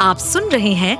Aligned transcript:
आप 0.00 0.18
सुन 0.18 0.44
रहे 0.48 0.72
हैं 0.74 0.96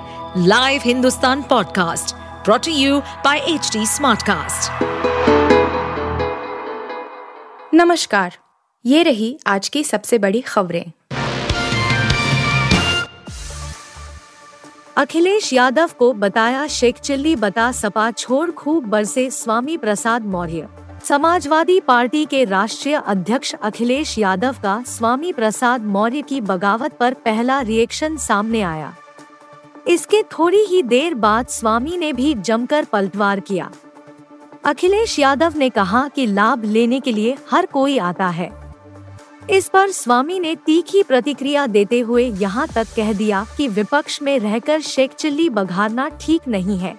live 0.46 0.81
Hindustan 0.85 1.43
podcast 1.43 2.15
brought to 2.45 2.73
you 2.73 2.99
by 3.25 3.38
H 3.38 3.71
Smartcast. 3.76 4.83
नमस्कार, 7.75 8.36
ये 8.84 9.02
रही 9.02 9.39
आज 9.46 9.68
की 9.68 9.84
सबसे 9.84 10.18
बड़ी 10.18 10.41
खबरें 10.41 10.84
अखिलेश 14.96 15.53
यादव 15.53 15.91
को 15.98 16.12
बताया 16.12 16.67
शेख 16.67 16.98
चिल्ली 17.01 17.35
बता 17.37 17.73
सपा 17.73 18.11
छोड़ 18.11 18.51
खूब 18.51 18.85
बरसे 18.85 19.30
स्वामी 19.30 19.77
प्रसाद 19.77 20.27
मौर्य 20.27 20.69
समाजवादी 21.05 21.79
पार्टी 21.80 22.25
के 22.27 22.45
राष्ट्रीय 22.45 22.95
अध्यक्ष 22.96 23.55
अखिलेश 23.55 24.19
यादव 24.19 24.57
का 24.62 24.82
स्वामी 24.87 25.32
प्रसाद 25.32 25.85
मौर्य 25.85 26.23
की 26.23 26.41
बगावत 26.41 26.93
पर 26.93 27.14
पहला 27.14 27.61
रिएक्शन 27.61 28.17
सामने 28.17 28.61
आया। 28.62 28.95
इसके 29.89 30.23
थोड़ी 30.32 30.64
ही 30.64 30.82
देर 30.82 31.14
बाद 31.14 31.46
स्वामी 31.46 31.96
ने 31.96 32.12
भी 32.12 32.34
जमकर 32.34 32.84
पलटवार 32.84 33.40
किया। 33.40 33.70
अखिलेश 34.64 35.18
यादव 35.18 35.56
ने 35.56 35.70
कहा 35.70 36.06
कि 36.09 36.26
लाभ 36.26 36.64
लेने 36.64 37.01
के 37.01 37.12
लिए 37.12 37.37
हर 37.51 37.66
कोई 37.66 37.98
आता 37.98 38.28
है। 38.28 38.51
इस 39.51 39.68
पर 39.68 39.90
स्वामी 39.90 40.38
ने 40.40 40.54
तीखी 40.56 41.02
प्रतिक्रिया 41.02 41.66
देते 41.66 42.01
हुए 42.01 42.24
यहाँ 42.30 42.68
तक 42.68 42.95
कह 42.96 43.12
दिया 43.12 43.46
कि 43.56 43.68
विपक्ष 43.68 44.23
में 44.23 44.38
रहकर 44.38 44.80
शेख 44.80 45.14
चिल्ली 45.14 45.48
बघारना 45.51 46.09
ठीक 46.20 46.48
नहीं 46.48 46.78
है। 46.78 46.98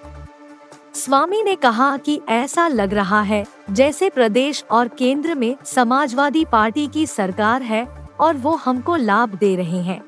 स्वामी 0.94 1.42
ने 1.42 1.54
कहा 1.54 1.96
कि 1.96 2.20
ऐसा 2.28 2.68
लग 2.68 2.94
रहा 2.94 3.22
है 3.22 3.46
जैसे 3.70 4.10
प्रदेश 4.10 4.64
और 4.70 4.88
केंद्र 4.88 5.34
में 5.34 5.56
समाजवादी 5.64 6.44
पार्टी 6.44 6.86
की 6.86 7.06
सरकार 7.06 7.62
है 7.62 8.08
और 8.20 8.36
वो 8.36 8.50
हमको 8.56 8.96
लाभ 8.96 9.34
दे 9.34 9.56
रहे 9.56 9.82
हैं। 9.82 10.02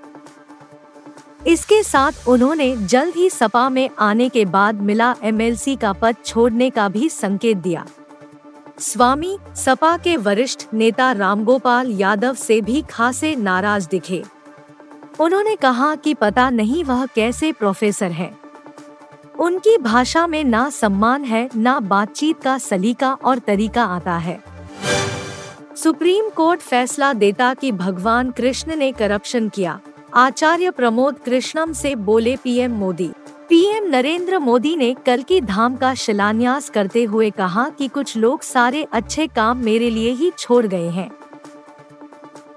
इसके 1.46 1.82
साथ 1.82 2.28
उन्होंने 2.28 2.76
जल्द 2.76 3.14
ही 3.16 3.30
सपा 3.30 3.68
में 3.68 3.90
आने 3.98 4.28
के 4.28 4.44
बाद 4.44 4.80
मिला 4.80 5.14
एमएलसी 5.22 5.76
का 5.76 5.92
पद 5.92 6.16
छोड़ने 6.24 6.70
का 6.70 6.88
भी 6.88 7.08
संकेत 7.08 7.56
दिया। 7.56 7.86
स्वामी, 8.78 9.38
सपा 9.54 9.96
के 9.96 10.16
वरिष्ठ 10.16 10.66
नेता 10.74 11.12
रामगोपाल 11.12 11.90
यादव 11.90 12.34
से 12.34 12.60
भी 12.60 12.82
खासे 12.82 13.36
नाराज़ 13.36 13.88
दिखे। 13.88 14.24
उन्होंने 15.20 15.56
कहा 15.56 15.94
कि 15.94 16.14
पता 16.14 16.50
नहीं 16.50 16.84
वह 16.84 17.06
कैसे 17.06 17.52
प्रोफेसर 17.52 18.10
हैं। 18.10 18.43
उनकी 19.40 19.76
भाषा 19.78 20.26
में 20.26 20.42
ना 20.44 20.68
सम्मान 20.70 21.24
है, 21.24 21.48
ना 21.56 21.78
बातचीत 21.80 22.42
का 22.42 22.58
सलीका 22.58 23.12
और 23.14 23.38
तरीका 23.38 23.84
आता 23.84 24.16
है। 24.16 24.38
सुप्रीम 25.76 26.28
कोर्ट 26.28 26.60
फैसला 26.60 27.12
देता 27.12 27.52
कि 27.54 27.72
भगवान 27.72 28.30
कृष्ण 28.30 28.76
ने 28.76 28.92
करप्शन 28.92 29.48
किया। 29.48 29.78
आचार्य 30.14 30.70
प्रमोद 30.70 31.18
कृष्णम 31.18 31.72
से 31.72 31.94
बोले 31.94 32.36
पीएम 32.36 32.72
मोदी। 32.72 33.10
पीएम 33.48 33.88
नरेंद्र 33.88 34.38
मोदी 34.38 34.76
ने 34.76 34.94
कल 35.06 35.22
की 35.22 35.40
धाम 35.40 35.76
का 35.76 35.94
शिलान्यास 35.94 36.70
करते 36.70 37.04
हुए 37.04 37.30
कहा 37.30 37.68
कि 37.68 37.88
कुछ 37.88 38.16
लोग 38.16 38.42
सारे 38.42 38.86
अच्छे 38.92 39.26
काम 39.26 39.58
मेरे 39.58 39.90
लिए 39.90 40.10
ही 40.10 40.30
छोड़ 40.38 40.66
गए 40.66 40.88
हैं। 40.88 41.10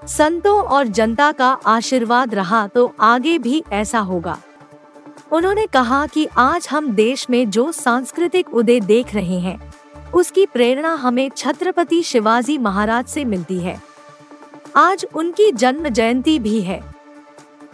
संतों 0.06 0.62
और 0.62 0.86
जनता 0.88 1.32
का 1.32 1.48
आशीर्वाद 1.66 2.34
रहा 2.34 2.66
तो 2.66 2.92
आगे 3.00 3.38
भी 3.38 3.62
ऐसा 3.72 3.98
होगा। 3.98 4.38
उन्होंने 5.32 5.66
कहा 5.66 6.06
कि 6.06 6.26
आज 6.36 6.68
हम 6.70 6.90
देश 6.92 7.30
में 7.30 7.50
जो 7.50 7.72
सांस्कृतिक 7.72 8.54
उदय 8.54 8.80
देख 8.80 9.14
रहे 9.14 9.38
हैं, 9.38 9.72
उसकी 10.14 10.46
प्रेरणा 10.46 10.94
हमें 10.94 11.30
छत्रपति 11.36 12.02
शिवाजी 12.02 12.58
महाराज 12.58 13.06
से 13.06 13.24
मिलती 13.24 13.58
है। 13.58 13.82
आज 14.76 15.04
उनकी 15.14 15.52
जन्म 15.52 15.88
जयंती 15.88 16.38
भी 16.38 16.60
है। 16.60 16.80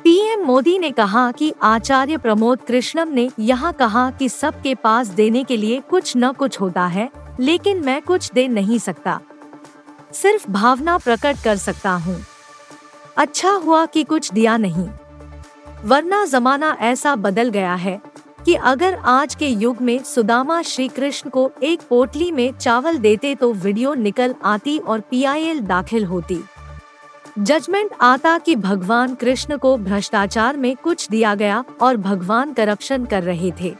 पीएम 0.03 0.41
मोदी 0.41 0.79
ने 0.79 0.91
कहा 0.91 1.31
कि 1.33 1.53
आचार्य 1.63 2.17
प्रमोद 2.17 2.61
कृष्णम 2.61 3.09
ने 3.09 3.31
यहाँ 3.39 3.73
कहा 3.73 4.11
कि 4.11 4.29
सबके 4.29 4.75
पास 4.75 5.07
देने 5.07 5.45
के 5.45 5.57
लिए 5.57 5.81
कुछ 5.81 6.13
न 6.17 6.33
कुछ 6.33 6.61
होता 6.61 6.87
है, 6.87 7.11
लेकिन 7.41 7.85
मैं 7.85 8.03
कुछ 8.03 8.33
दे 8.33 8.49
नहीं 8.49 8.79
सकता। 8.79 9.21
सिर्फ़ 10.13 10.51
भावना 10.51 10.99
प्रकट 10.99 11.37
कर 11.45 11.57
सकता 11.57 11.93
हूँ। 11.93 12.21
अच्छा 13.17 13.51
हुआ 13.51 13.87
कि 13.87 14.05
कुछ 14.05 14.33
दिया 14.33 14.57
नहीं। 14.57 14.89
वरना 15.85 16.25
जमाना 16.25 16.77
ऐसा 16.81 17.15
बदल 17.17 17.49
गया 17.49 17.75
है 17.75 18.01
कि 18.45 18.55
अगर 18.55 18.95
आज 18.95 19.35
के 19.35 19.47
युग 19.47 19.81
में 19.81 19.99
सुदामा 19.99 20.61
श्री 20.63 20.87
कृष्ण 20.89 21.31
को 21.31 21.51
एक 21.63 21.81
पोटली 21.89 22.31
में 22.33 22.53
चावल 22.53 22.99
देते 22.99 23.35
तो 23.35 23.53
वीडियो 23.53 23.93
निकल 23.95 24.35
आती 24.45 24.79
और 24.79 25.01
पीआईएल 25.01 25.61
दाखिल 25.61 26.05
होती। 26.05 26.39
जजमेंट 27.39 27.91
आता 28.01 28.37
कि 28.39 28.55
भगवान 28.57 29.15
कृष्ण 29.15 29.57
को 29.57 29.77
भ्रष्टाचार 29.77 30.57
में 30.57 30.75
कुछ 30.77 31.09
दिया 31.09 31.35
गया 31.35 31.65
और 31.81 31.97
भगवान 31.97 32.53
करप्शन 32.53 33.05
कर 33.05 33.23
रहे 33.23 33.51
थे। 33.61 33.75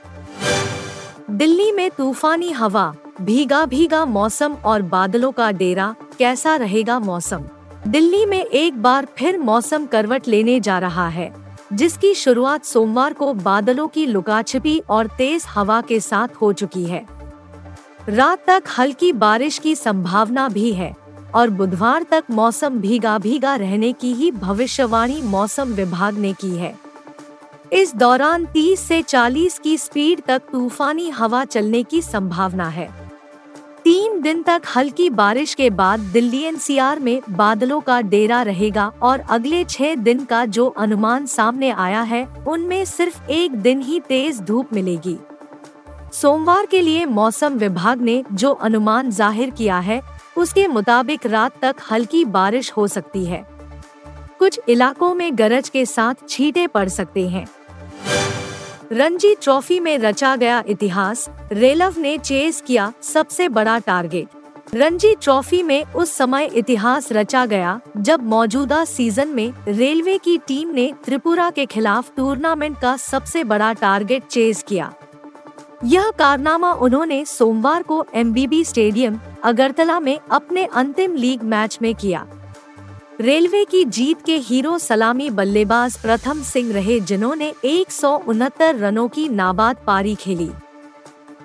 दिल्ली 1.31 1.71
में 1.73 1.91
तूफानी 1.91 2.51
हवा 2.51 2.95
भीगा 3.21 3.65
भीगा 3.67 4.05
मौसम 4.05 4.55
और 4.55 4.83
बादलों 4.83 5.31
का 5.33 5.51
डेरा, 5.53 5.95
कैसा 6.19 6.57
रहेगा 6.57 6.99
मौसम? 6.99 7.45
दिल्ली 7.89 8.25
में 8.27 8.45
एक 8.45 8.83
बार 8.83 9.07
फिर 9.17 9.39
मौसम 9.39 9.87
करवट 9.87 10.29
लेने 10.29 10.59
जा 10.61 10.79
रहा 10.79 11.09
है। 11.09 11.44
जिसकी 11.73 12.15
शुरुआत 12.15 12.65
सोमवार 12.65 13.13
को 13.13 13.35
बादलों 13.35 13.89
की 13.89 14.07
लुकाछिपी 14.07 14.83
और 14.91 15.07
तेज 15.07 15.45
हवा 15.49 15.81
के 15.81 16.01
साथ 16.01 16.29
हो 16.29 16.53
चुकी 16.53 16.85
है। 16.85 17.07
रात 18.09 18.45
तक 18.47 18.63
हल्की 18.79 19.13
बारिश 19.13 19.59
की 19.59 19.75
संभावना 19.75 20.49
भी 20.49 20.73
है 20.73 20.97
और 21.35 21.51
बुधवार 21.51 22.03
तक 22.03 22.25
मौसम 22.31 22.79
भीगा 22.79 23.19
भीगा 23.19 23.57
रहने 23.57 23.93
की 23.93 24.13
ही 24.15 24.31
भविष्यवाणी 24.31 25.23
मौसम 25.23 25.73
विभाग 25.73 26.19
ने 26.19 26.33
की 26.33 26.57
है। 26.57 26.79
इस 27.73 27.95
दौरान 27.97 28.47
30 28.47 28.81
से 28.81 29.03
40 29.03 29.59
की 29.59 29.79
स्पीड 29.79 30.23
तक 30.23 30.43
तूफानी 30.53 31.11
हवा 31.11 31.45
चलने 31.45 31.83
की 31.83 32.03
संभावना 32.03 32.69
है। 32.69 33.04
तीन 33.85 34.21
दिन 34.21 34.43
तक 34.43 34.63
हल्की 34.77 35.09
बारिश 35.11 35.53
के 35.55 35.69
बाद 35.71 36.01
दिल्ली 36.13 36.43
एनसीआर 36.43 36.99
में 36.99 37.21
बादलों 37.31 37.81
का 37.81 38.01
डेरा 38.01 38.41
रहेगा 38.43 38.87
और 39.03 39.21
अगले 39.21 39.65
छह 39.65 39.95
दिन 39.95 40.25
का 40.25 40.45
जो 40.47 40.67
अनुमान 40.69 41.27
सामने 41.27 41.71
आया 41.71 42.01
है, 42.03 42.25
उनमें 42.49 42.85
सिर्फ़ 42.85 43.31
एक 43.31 43.57
दिन 43.57 43.81
ही 43.81 43.99
तेज 44.01 44.41
धूप 44.41 44.73
मिलेगी। 44.73 45.17
सोमवार 46.13 46.67
के 46.67 46.81
लिए 46.81 47.05
मौसम 47.07 47.55
विभाग 47.55 48.01
ने 48.01 48.23
जो 48.33 48.53
अनुमान 48.53 49.11
ज़ाहिर 49.11 49.51
किया 49.51 49.79
है, 49.79 50.01
उसके 50.37 50.67
मुताबिक 50.67 51.27
रात 51.27 51.61
तक 51.63 51.83
हल्की 51.91 52.25
बारिश 52.25 52.73
हो 52.73 52.87
सकती 52.87 53.25
है। 53.25 53.45
कुछ 54.39 54.61
इलाकों 54.69 55.15
में 55.15 55.39
गरज 55.39 55.69
के 55.69 55.85
साथ 55.87 56.29
छींटे 56.29 56.67
पड़ 56.67 56.89
सकते 56.89 57.29
हैं। 57.29 57.47
रणजी 58.93 59.35
ट्रॉफी 59.43 59.79
में 59.81 59.99
रचा 59.99 60.35
गया 60.37 60.63
इतिहास, 60.69 61.29
रेलव 61.53 61.95
ने 61.99 62.17
चेस 62.19 62.63
किया 62.67 62.93
सबसे 63.03 63.49
बड़ा 63.49 63.79
टारगेट। 63.79 64.75
रणजी 64.75 65.15
ट्रॉफी 65.23 65.63
में 65.63 65.85
उस 65.85 66.13
समय 66.13 66.45
इतिहास 66.55 67.13
रचा 67.13 67.45
गया, 67.47 67.81
जब 67.97 68.23
मौजूदा 68.23 68.85
सीज़न 68.85 69.29
में 69.29 69.53
रेलवे 69.69 70.19
की 70.19 70.37
टीम 70.39 70.71
ने 70.71 70.93
त्रिपुरा 71.05 71.51
के 71.51 71.67
खिलाफ 71.67 72.11
टूर्नामेंट 72.17 72.79
का 72.81 72.97
सबसे 72.97 73.45
बड़ा 73.45 73.73
टारगेट 73.73 74.27
चेस 74.27 74.65
किया। 74.69 74.93
यह 75.85 76.11
कारनामा 76.11 76.73
उन्होंने 76.73 77.25
सोमवार 77.25 77.83
को 77.83 78.05
एमबीबी 78.15 78.65
स्टेडियम, 78.65 79.19
अगरतला 79.45 80.01
में 80.01 80.19
अपने 80.31 80.65
अंतिम 80.65 81.15
लीग 81.15 81.43
मैच 81.43 81.79
में 81.83 81.95
किया। 81.95 82.27
रेलवे 83.21 83.65
की 83.65 83.85
जीत 83.85 84.23
के 84.23 84.37
हीरो 84.37 84.79
सलामी 84.79 85.29
बल्लेबाज 85.31 85.97
प्रथम 85.97 86.43
सिंह 86.43 86.73
रहे, 86.73 86.99
जिन्होंने 87.01 87.53
एक 87.65 87.91
सौ 87.91 88.11
उनहत्तर 88.29 88.77
रनों 88.77 89.09
की 89.09 89.29
नाबाद 89.29 89.77
पारी 89.87 90.15
खेली। 90.15 90.51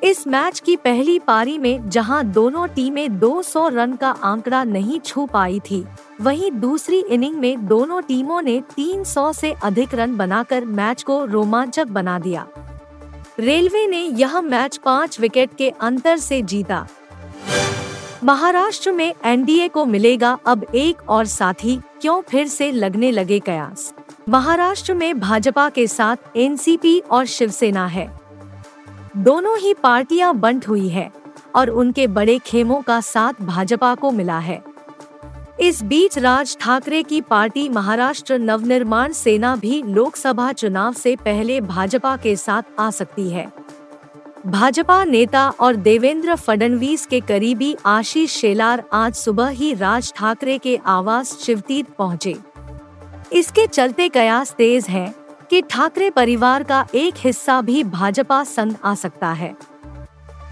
इस 0.03 0.27
मैच 0.27 0.59
की 0.59 0.75
पहली 0.75 1.19
पारी 1.19 1.57
में, 1.57 1.89
जहाँ 1.89 2.23
दोनों 2.25 2.67
टीमें 2.67 3.19
200 3.19 3.67
रन 3.67 3.95
का 3.95 4.09
आंकड़ा 4.09 4.63
नहीं 4.63 4.99
छू 4.99 5.25
पाई 5.25 5.59
थी, 5.59 5.85
वहीं 6.21 6.51
दूसरी 6.51 6.99
इनिंग 6.99 7.35
में 7.35 7.67
दोनों 7.67 8.01
टीमों 8.01 8.41
ने 8.41 8.61
300 8.75 9.31
से 9.33 9.53
अधिक 9.63 9.95
रन 9.95 10.17
बनाकर 10.17 10.65
मैच 10.65 11.03
को 11.03 11.25
रोमांचक 11.25 11.87
बना 11.87 12.19
दिया। 12.19 12.47
रेलवे 13.39 13.87
ने 13.87 14.01
यह 14.01 14.41
मैच 14.41 14.77
पाँच 14.77 15.19
विकेट 15.19 15.49
के 15.57 15.69
अंतर 15.69 16.17
से 16.17 16.41
जीता। 16.41 16.87
महाराष्ट्र 18.23 18.91
में 18.91 19.13
एनडीए 19.25 19.67
को 19.67 19.85
मिलेगा 19.85 20.37
अब 20.45 20.65
एक 20.75 21.09
और 21.09 21.25
साथी, 21.25 21.79
क्यों 22.01 22.21
फिर 22.21 22.47
से 22.47 22.71
लगने 22.71 23.11
लगे 23.11 23.39
कयास? 23.39 23.93
महाराष्ट्र 24.29 24.93
में 24.93 25.19
भाजपा 25.19 25.69
के 25.69 25.87
साथ 25.87 26.37
एनसीपी 26.37 26.99
और 26.99 27.25
शिवसेना 27.25 27.85
है। 27.85 28.07
दोनों 29.17 29.57
ही 29.59 29.73
पार्टियाँ 29.73 30.33
बंट 30.35 30.67
हुई 30.67 30.89
है, 30.89 31.11
और 31.55 31.69
उनके 31.69 32.07
बड़े 32.07 32.37
खेमों 32.39 32.81
का 32.81 33.01
साथ 33.01 33.41
भाजपा 33.41 33.95
को 33.95 34.11
मिला 34.11 34.39
है। 34.39 34.61
इस 35.59 35.83
बीच 35.83 36.17
राज 36.17 36.57
ठाकरे 36.59 37.03
की 37.03 37.21
पार्टी 37.21 37.67
महाराष्ट्र 37.69 38.37
नवनिर्माण 38.37 39.11
सेना 39.11 39.55
भी 39.55 39.81
लोकसभा 39.83 40.51
चुनाव 40.51 40.93
से 40.93 41.15
पहले 41.15 41.61
भाजपा 41.61 42.17
के 42.17 42.35
साथ 42.35 42.79
आ 42.79 42.89
सकती 42.91 43.29
है। 43.29 43.58
भाजपा 44.45 45.03
नेता 45.03 45.47
और 45.59 45.75
देवेंद्र 45.75 46.35
फडणवीस 46.35 47.05
के 47.05 47.19
करीबी 47.19 47.75
आशीष 47.85 48.35
शेलार 48.35 48.83
आज 48.93 49.15
सुबह 49.15 49.47
ही 49.49 49.73
राज 49.73 50.11
ठाकरे 50.15 50.57
के 50.57 50.77
आवास 50.85 51.33
शिवतीर्थ 51.37 51.89
पहुँचे। 51.89 52.35
इसके 53.33 53.65
चलते 53.67 54.07
कयास 54.09 54.51
तेज 54.51 54.85
है 54.85 55.13
कि 55.49 55.61
ठाकरे 55.61 56.09
परिवार 56.09 56.63
का 56.63 56.85
एक 56.95 57.15
हिस्सा 57.17 57.59
भी 57.61 57.83
भाजपा 57.83 58.43
संग 58.43 58.75
आ 58.83 58.93
सकता 58.95 59.31
है। 59.31 59.53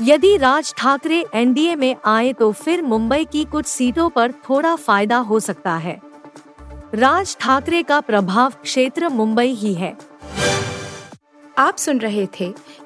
यदि 0.02 0.36
राज 0.38 0.74
ठाकरे 0.78 1.24
एनडीए 1.36 1.76
में 1.76 1.96
आए 2.06 2.34
तो 2.34 2.52
फिर 2.54 2.82
मुंबई 2.82 3.24
की 3.26 3.44
कुछ 3.46 3.66
सीटों 3.66 4.10
पर 4.10 4.32
थोड़ा 4.50 4.76
फ़ायदा 4.76 5.18
हो 5.20 5.40
सकता 5.40 5.76
है। 5.78 6.00
राज 6.96 7.38
ठाकरे 7.40 7.82
का 7.84 8.00
प्रभाव 8.02 8.54
क्षेत्र 8.64 9.10
मुंबई 9.10 9.54
ही 9.54 9.74
है। 9.74 9.96
आप 11.58 11.78
सुन 11.78 12.00
रहे 12.00 12.28
थे 12.40 12.54